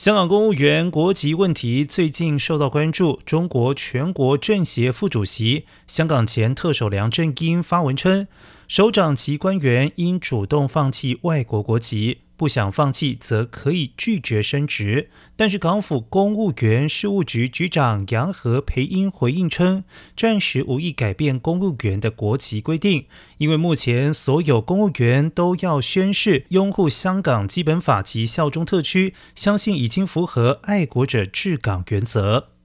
[0.00, 3.20] 香港公务员国籍问题最近受到关注。
[3.26, 8.26] 中国全国政协副主席、香港前特首梁振英发文称，
[8.66, 12.20] 首长级官员应主动放弃外国国籍。
[12.40, 15.10] 不想放弃，则可以拒绝升职。
[15.36, 19.84] 但是港府公务员事务局局长杨和培英回应称，
[20.16, 23.04] 暂时无意改变公务员的国籍规定，
[23.36, 32.59] 因为目前所有公务员都要宣誓拥护香港基本法及效忠特区，相信已经符合爱国者治港原则。